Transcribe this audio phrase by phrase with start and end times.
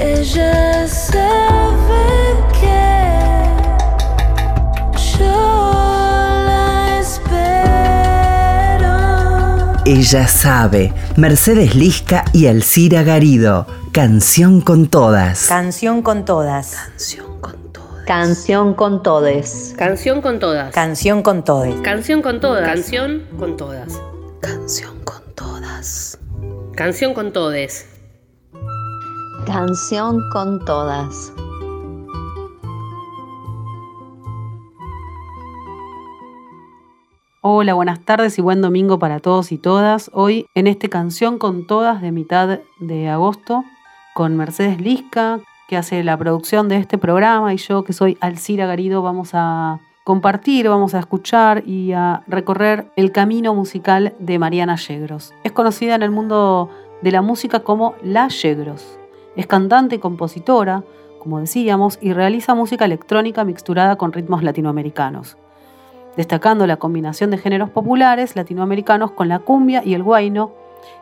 [0.00, 3.50] Ella sabe que
[5.18, 5.72] yo
[6.46, 8.54] la espero.
[9.84, 10.92] Ella sabe.
[11.16, 13.66] Mercedes Lisca y Alcira Garido.
[13.90, 15.48] Canción con todas.
[15.48, 16.76] Canción con todas.
[16.76, 18.04] Canción con todas.
[18.06, 19.74] Canción con todes.
[19.76, 20.72] Canción con todas.
[20.72, 21.74] Canción con todes.
[21.82, 22.64] Canción con todas.
[22.64, 24.00] Canción con todas.
[24.40, 26.18] Canción con todas.
[26.76, 27.97] Canción con todes.
[29.48, 31.32] Canción con todas.
[37.40, 40.10] Hola, buenas tardes y buen domingo para todos y todas.
[40.12, 43.64] Hoy en este Canción con Todas de mitad de agosto
[44.14, 48.66] con Mercedes Lisca, que hace la producción de este programa, y yo que soy Alcira
[48.66, 54.76] Garido, vamos a compartir, vamos a escuchar y a recorrer el camino musical de Mariana
[54.76, 55.32] Yegros.
[55.42, 56.68] Es conocida en el mundo
[57.00, 58.98] de la música como La Yegros.
[59.36, 60.84] Es cantante y compositora,
[61.18, 65.36] como decíamos, y realiza música electrónica mixturada con ritmos latinoamericanos
[66.18, 70.50] destacando la combinación de géneros populares latinoamericanos con la cumbia y el guayno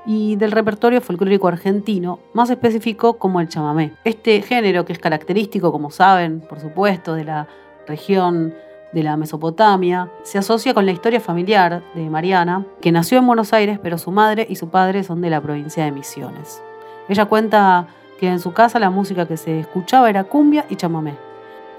[0.05, 3.95] y del repertorio folclórico argentino, más específico como el chamamé.
[4.05, 7.49] Este género, que es característico, como saben, por supuesto, de la
[7.87, 8.55] región
[8.93, 13.55] de la Mesopotamia, se asocia con la historia familiar de Mariana, que nació en Buenos
[13.55, 16.63] Aires, pero su madre y su padre son de la provincia de Misiones.
[17.09, 17.87] Ella cuenta
[18.19, 21.14] que en su casa la música que se escuchaba era cumbia y chamamé.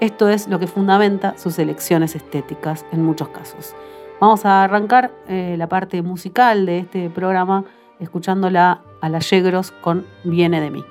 [0.00, 3.74] Esto es lo que fundamenta sus elecciones estéticas en muchos casos.
[4.20, 7.64] Vamos a arrancar eh, la parte musical de este programa
[8.00, 10.84] escuchándola a la Yegros con Viene de mí.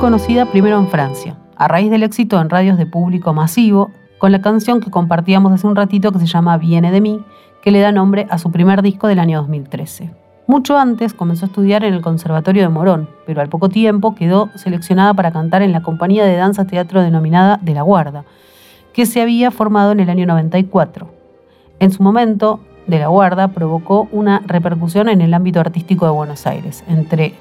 [0.00, 4.40] Conocida primero en Francia, a raíz del éxito en radios de público masivo, con la
[4.40, 7.22] canción que compartíamos hace un ratito que se llama Viene de mí,
[7.62, 10.10] que le da nombre a su primer disco del año 2013.
[10.46, 14.48] Mucho antes comenzó a estudiar en el Conservatorio de Morón, pero al poco tiempo quedó
[14.54, 18.24] seleccionada para cantar en la compañía de danza teatro denominada De la Guarda,
[18.94, 21.08] que se había formado en el año 94.
[21.78, 26.46] En su momento, De la Guarda provocó una repercusión en el ámbito artístico de Buenos
[26.46, 27.34] Aires, entre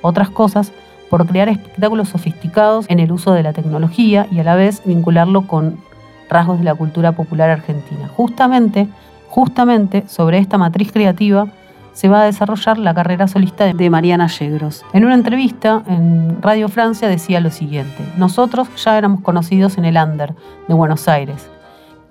[0.00, 0.72] otras cosas,
[1.10, 5.46] por crear espectáculos sofisticados en el uso de la tecnología y a la vez vincularlo
[5.46, 5.78] con
[6.28, 8.08] rasgos de la cultura popular argentina.
[8.08, 8.88] Justamente,
[9.28, 11.48] justamente sobre esta matriz creativa
[11.92, 14.84] se va a desarrollar la carrera solista de Mariana Yegros.
[14.92, 19.96] En una entrevista en Radio Francia decía lo siguiente, nosotros ya éramos conocidos en el
[19.96, 20.34] Under
[20.68, 21.48] de Buenos Aires,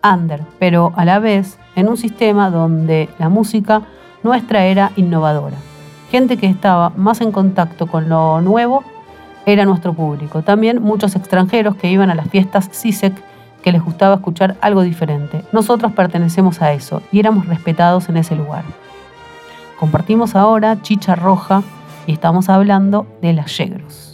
[0.04, 3.84] Under, pero a la vez en un sistema donde la música
[4.24, 5.58] nuestra era innovadora.
[6.12, 8.84] Gente que estaba más en contacto con lo nuevo
[9.46, 10.42] era nuestro público.
[10.42, 13.14] También muchos extranjeros que iban a las fiestas CISEC
[13.64, 15.44] que les gustaba escuchar algo diferente.
[15.52, 18.64] Nosotros pertenecemos a eso y éramos respetados en ese lugar.
[19.80, 21.64] Compartimos ahora Chicha Roja
[22.06, 24.05] y estamos hablando de las Yegros.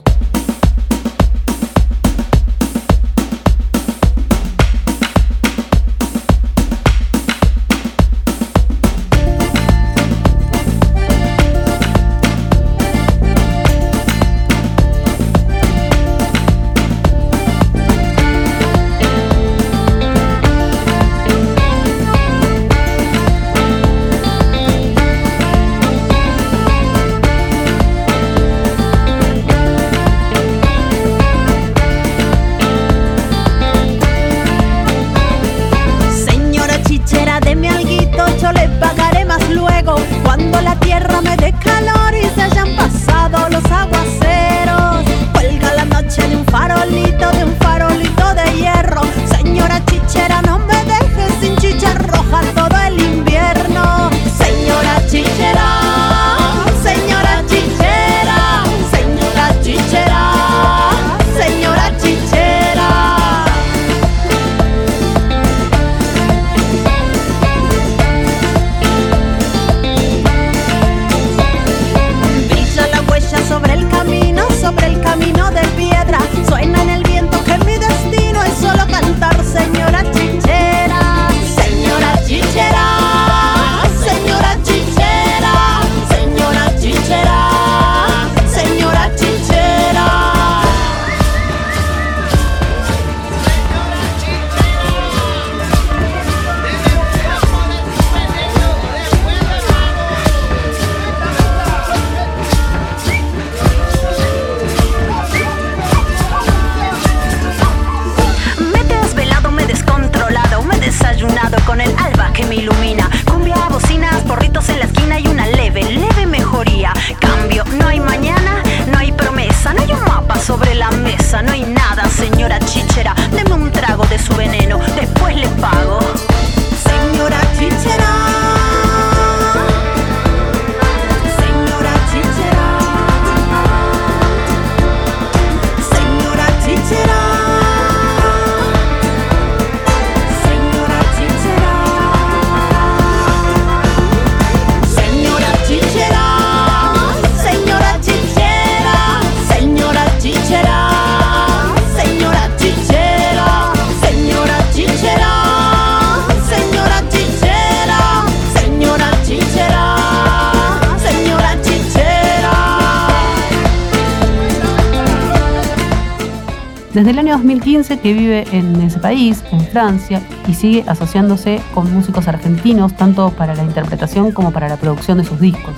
[167.02, 171.92] Desde el año 2015 que vive en ese país, en Francia, y sigue asociándose con
[171.92, 175.74] músicos argentinos tanto para la interpretación como para la producción de sus discos.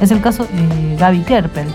[0.00, 1.68] Es el caso de Gaby Kerpel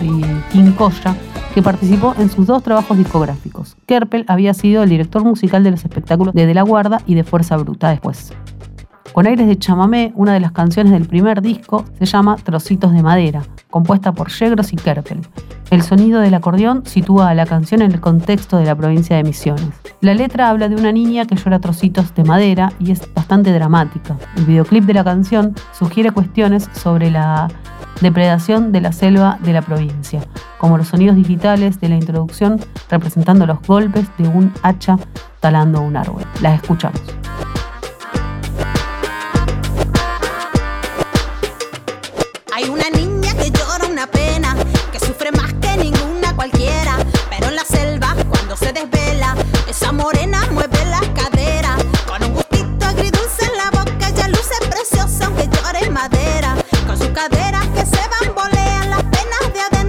[0.00, 0.22] y
[0.52, 1.16] King Koya,
[1.56, 3.76] que participó en sus dos trabajos discográficos.
[3.86, 7.24] Kerpel había sido el director musical de los espectáculos de De la Guarda y de
[7.24, 8.32] Fuerza Bruta después.
[9.12, 13.02] Con aires de chamamé, una de las canciones del primer disco se llama Trocitos de
[13.02, 15.20] Madera, compuesta por Yegros y Kerpel.
[15.70, 19.24] El sonido del acordeón sitúa a la canción en el contexto de la provincia de
[19.24, 19.68] Misiones.
[20.00, 24.16] La letra habla de una niña que llora trocitos de madera y es bastante dramática.
[24.36, 27.48] El videoclip de la canción sugiere cuestiones sobre la
[28.00, 30.20] depredación de la selva de la provincia,
[30.58, 34.98] como los sonidos digitales de la introducción representando los golpes de un hacha
[35.40, 36.22] talando un árbol.
[36.40, 37.00] Las escuchamos.
[48.60, 49.34] se desvela.
[49.66, 51.82] Esa morena mueve las caderas.
[52.06, 56.54] Con un gustito agridulce en la boca, ella luce preciosa aunque llore madera.
[56.86, 59.79] Con sus caderas que se bambolean las penas de adentro.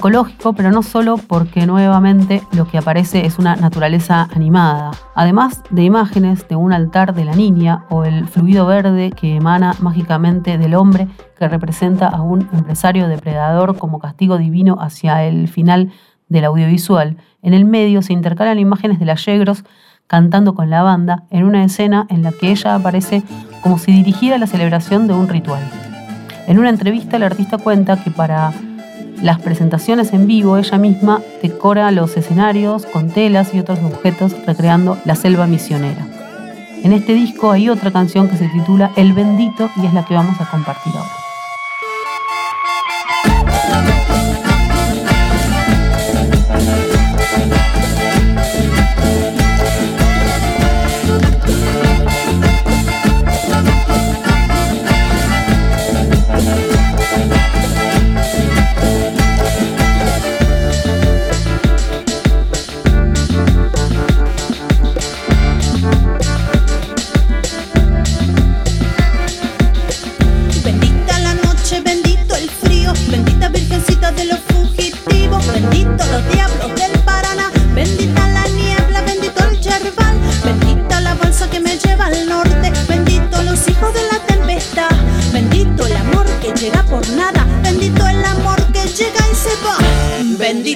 [0.00, 4.92] Ecológico, pero no solo porque nuevamente lo que aparece es una naturaleza animada.
[5.14, 9.74] Además de imágenes de un altar de la niña o el fluido verde que emana
[9.80, 11.06] mágicamente del hombre
[11.38, 15.92] que representa a un empresario depredador como castigo divino hacia el final
[16.30, 19.64] del audiovisual, en el medio se intercalan imágenes de las yegros
[20.06, 23.22] cantando con la banda en una escena en la que ella aparece
[23.62, 25.62] como si dirigiera la celebración de un ritual.
[26.46, 28.50] En una entrevista el artista cuenta que para
[29.22, 34.98] las presentaciones en vivo ella misma decora los escenarios con telas y otros objetos recreando
[35.04, 36.06] la selva misionera.
[36.82, 40.14] En este disco hay otra canción que se titula El bendito y es la que
[40.14, 41.19] vamos a compartir ahora.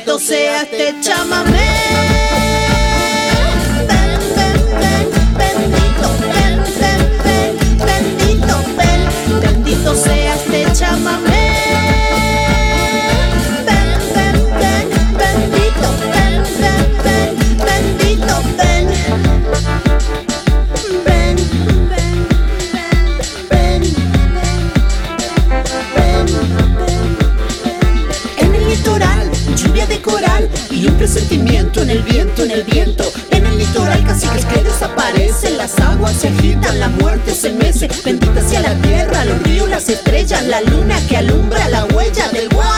[0.05, 2.14] Bendito sea este chamamé.
[33.31, 37.89] En el litoral caciques que desaparecen, las aguas se agitan, la muerte se mece.
[38.05, 42.49] Bendita sea la tierra, los ríos, las estrellas, la luna que alumbra la huella del
[42.49, 42.74] guaraní,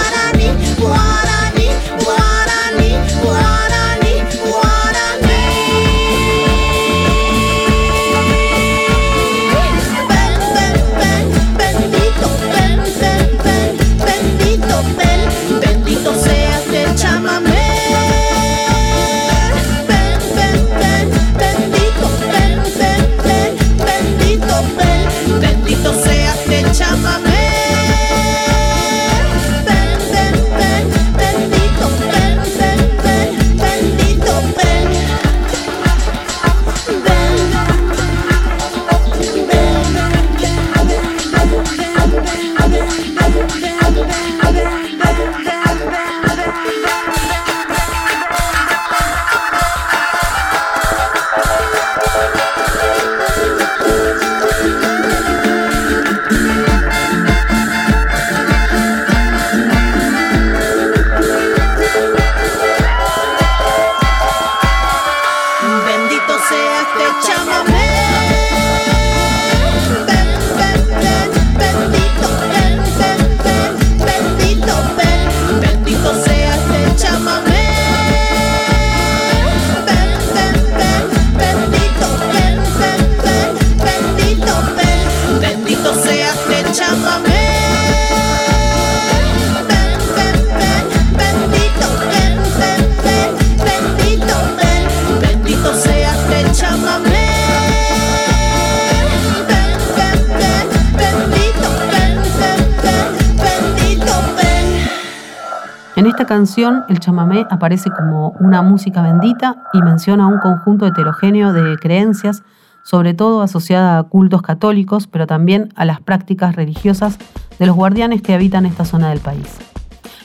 [106.16, 111.76] esta canción, el chamamé aparece como una música bendita y menciona un conjunto heterogéneo de
[111.76, 112.42] creencias,
[112.84, 117.18] sobre todo asociada a cultos católicos, pero también a las prácticas religiosas
[117.58, 119.58] de los guardianes que habitan esta zona del país,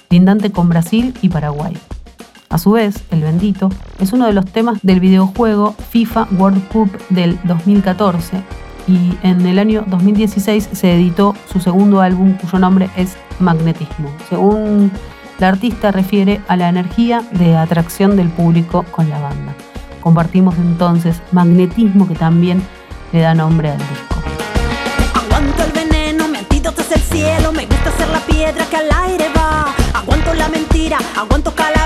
[0.10, 1.78] lindante con Brasil y Paraguay.
[2.48, 3.68] A su vez, El Bendito
[4.00, 8.42] es uno de los temas del videojuego FIFA World Cup del 2014
[8.88, 14.10] y en el año 2016 se editó su segundo álbum cuyo nombre es Magnetismo.
[14.30, 14.90] Según
[15.42, 19.56] la artista refiere a la energía de atracción del público con la banda.
[20.00, 22.62] Compartimos entonces Magnetismo que también
[23.12, 24.22] le da nombre al disco.
[25.16, 27.52] Aguanto el veneno, mi antídoto es el cielo.
[27.54, 29.74] Me gusta ser la piedra que al aire va.
[29.96, 31.81] Aguanto la mentira, aguanto calavera.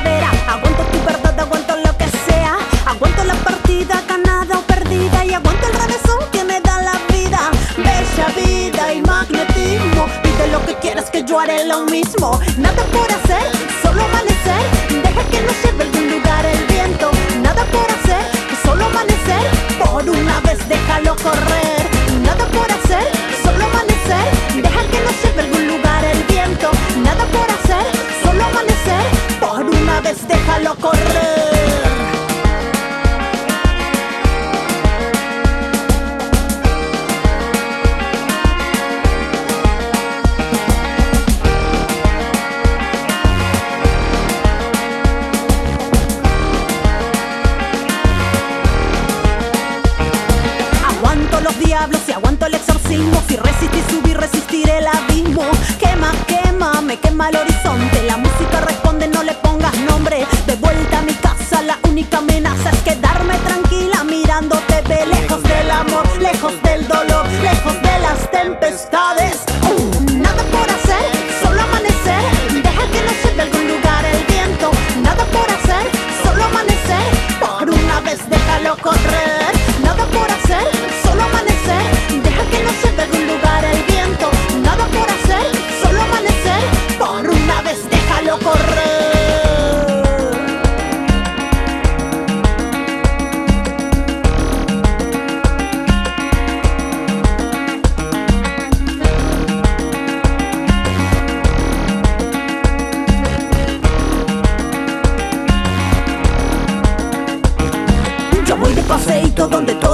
[11.43, 12.39] Lo mismo.
[12.57, 13.51] Nada por hacer,
[13.83, 14.63] solo amanecer.
[15.03, 17.11] Deja que nos lleve a algún lugar el viento.
[17.41, 18.23] Nada por hacer,
[18.63, 19.43] solo amanecer.
[19.77, 21.83] Por una vez déjalo correr.
[22.23, 23.11] Nada por hacer,
[23.43, 24.63] solo amanecer.
[24.63, 26.71] Deja que nos lleve a algún lugar el viento.
[27.03, 27.85] Nada por hacer,
[28.23, 29.05] solo amanecer.
[29.41, 30.94] Por una vez déjalo correr.
[53.27, 55.43] Si resistí subir, resistiré el abismo.
[55.79, 58.03] Quema, quema, me quema el horizonte.
[58.03, 58.61] La música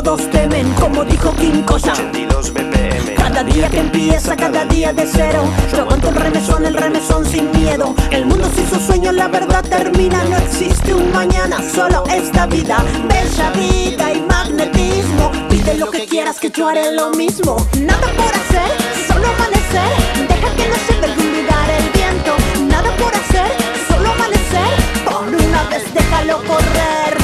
[0.04, 1.64] todos temen, como dijo King.
[1.68, 3.16] 82 BPM.
[3.16, 5.44] Cada día que empieza, cada día de cero.
[5.72, 7.94] Yo aguanto el remesón, el remesón sin miedo.
[8.10, 10.24] El mundo sin su sueño, la verdad termina.
[10.24, 12.84] No existe un mañana, solo esta vida.
[13.08, 15.32] Bella vida y magnetismo.
[15.50, 17.56] Pide lo que quieras, que yo haré lo mismo.
[17.80, 18.72] Nada por hacer,
[19.08, 20.28] solo amanecer.
[20.28, 22.36] Deja que a algún lugar el viento.
[22.68, 23.52] Nada por hacer,
[23.88, 24.72] solo amanecer.
[25.06, 27.21] Por una vez déjalo correr.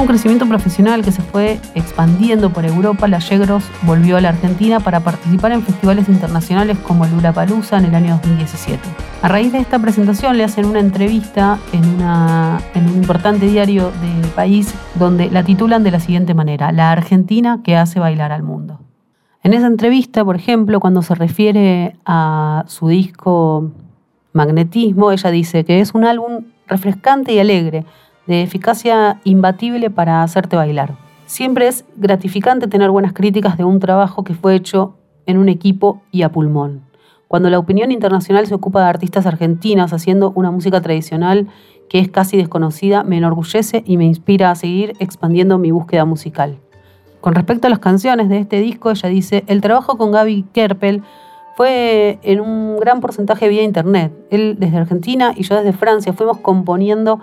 [0.00, 4.80] Un crecimiento profesional que se fue expandiendo por Europa, La Yegros volvió a la Argentina
[4.80, 8.80] para participar en festivales internacionales como el Palusa en el año 2017.
[9.20, 14.74] A raíz de esta presentación le hacen una entrevista en un importante diario del país
[14.94, 18.80] donde la titulan de la siguiente manera, La Argentina que hace bailar al mundo.
[19.42, 23.70] En esa entrevista, por ejemplo, cuando se refiere a su disco
[24.32, 27.84] Magnetismo, ella dice que es un álbum refrescante y alegre,
[28.26, 30.96] de eficacia imbatible para hacerte bailar.
[31.26, 36.02] Siempre es gratificante tener buenas críticas de un trabajo que fue hecho en un equipo
[36.10, 36.82] y a pulmón.
[37.28, 41.46] Cuando la opinión internacional se ocupa de artistas argentinas haciendo una música tradicional
[41.88, 46.58] que es casi desconocida, me enorgullece y me inspira a seguir expandiendo mi búsqueda musical.
[47.20, 51.02] Con respecto a las canciones de este disco, ella dice, el trabajo con Gaby Kerpel
[51.56, 54.12] fue en un gran porcentaje vía internet.
[54.30, 57.20] Él desde Argentina y yo desde Francia fuimos componiendo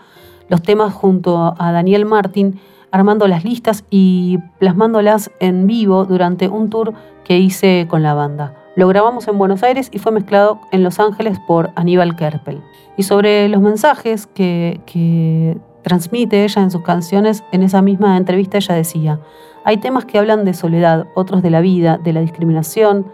[0.50, 2.60] los temas junto a Daniel Martín,
[2.92, 8.54] armando las listas y plasmándolas en vivo durante un tour que hice con la banda.
[8.76, 12.62] Lo grabamos en Buenos Aires y fue mezclado en Los Ángeles por Aníbal Kerpel.
[12.96, 18.76] Y sobre los mensajes que transmite ella en sus canciones, en esa misma entrevista ella
[18.76, 19.20] decía,
[19.64, 23.08] hay temas que hablan de soledad, otros de la vida, de la discriminación,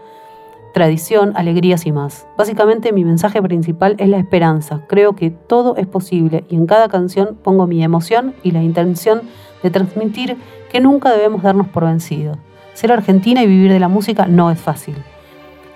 [0.74, 2.26] tradición, alegrías y más.
[2.36, 4.80] Básicamente mi mensaje principal es la esperanza.
[4.88, 9.22] Creo que todo es posible y en cada canción pongo mi emoción y la intención
[9.62, 10.36] de transmitir
[10.70, 12.36] que nunca debemos darnos por vencidos.
[12.74, 14.96] Ser argentina y vivir de la música no es fácil.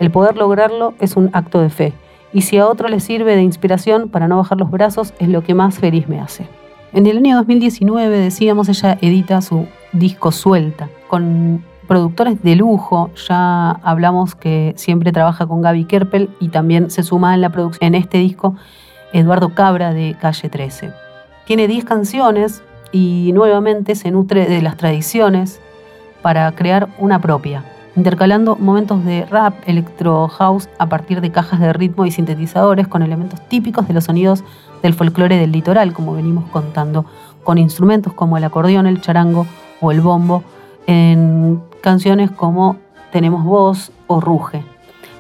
[0.01, 1.93] El poder lograrlo es un acto de fe
[2.33, 5.45] y si a otro le sirve de inspiración para no bajar los brazos es lo
[5.45, 6.49] que más feliz me hace.
[6.93, 13.11] En el año 2019, decíamos, ella edita su disco Suelta con productores de lujo.
[13.29, 17.89] Ya hablamos que siempre trabaja con Gaby Kerpel y también se suma en la producción
[17.89, 18.55] en este disco
[19.13, 20.93] Eduardo Cabra de Calle 13.
[21.47, 25.61] Tiene 10 canciones y nuevamente se nutre de las tradiciones
[26.23, 27.65] para crear una propia,
[27.97, 33.03] intercalando momentos de rap, electro house a partir de cajas de ritmo y sintetizadores con
[33.03, 34.45] elementos típicos de los sonidos
[34.83, 37.07] del folclore del litoral, como venimos contando,
[37.45, 39.47] con instrumentos como el acordeón, el charango
[39.81, 40.43] o el bombo,
[41.81, 42.77] canciones como
[43.13, 44.63] Tenemos voz o Ruge.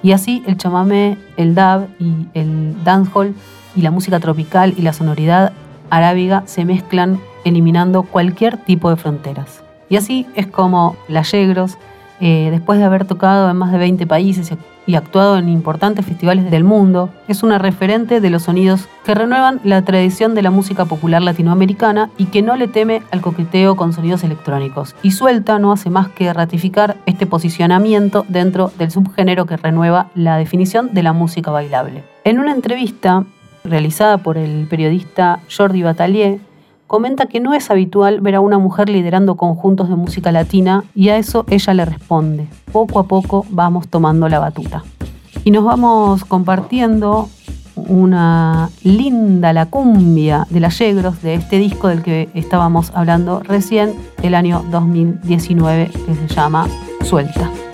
[0.02, 3.34] Y así el chamamé, el dub y el dancehall
[3.74, 5.52] y la música tropical y la sonoridad
[5.90, 9.62] arábiga se mezclan eliminando cualquier tipo de fronteras.
[9.88, 11.78] Y así es como Las Yegros,
[12.20, 14.52] eh, después de haber tocado en más de 20 países
[14.88, 19.60] y actuado en importantes festivales del mundo, es una referente de los sonidos que renuevan
[19.62, 23.92] la tradición de la música popular latinoamericana y que no le teme al coqueteo con
[23.92, 24.96] sonidos electrónicos.
[25.02, 30.38] Y Suelta no hace más que ratificar este posicionamiento dentro del subgénero que renueva la
[30.38, 32.02] definición de la música bailable.
[32.24, 33.24] En una entrevista
[33.64, 36.38] realizada por el periodista Jordi Batalier,
[36.88, 41.10] comenta que no es habitual ver a una mujer liderando conjuntos de música latina y
[41.10, 44.82] a eso ella le responde, poco a poco vamos tomando la batuta.
[45.44, 47.28] Y nos vamos compartiendo
[47.76, 53.94] una linda la cumbia de las Yegros de este disco del que estábamos hablando recién,
[54.22, 56.66] el año 2019, que se llama
[57.04, 57.67] Suelta.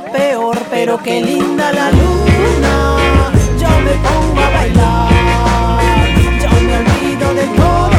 [0.00, 0.58] Peor.
[0.70, 5.08] Pero qué linda la luna, yo me pongo a bailar.
[6.42, 7.97] Yo me olvido de todo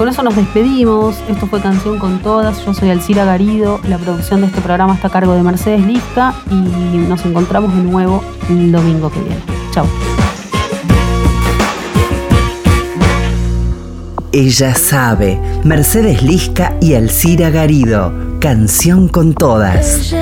[0.00, 1.16] con eso nos despedimos.
[1.28, 2.64] Esto fue Canción con Todas.
[2.64, 3.80] Yo soy Alcira Garido.
[3.86, 6.32] La producción de este programa está a cargo de Mercedes Lisca.
[6.50, 9.42] Y nos encontramos de nuevo el domingo que viene.
[9.72, 9.84] Chao.
[14.32, 20.14] Ella sabe, Mercedes Lisca y Alcira Garido, canción con todas.